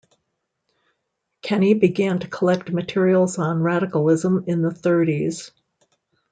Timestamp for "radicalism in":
3.61-4.63